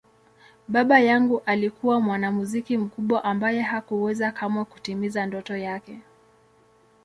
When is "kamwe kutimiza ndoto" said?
4.31-5.57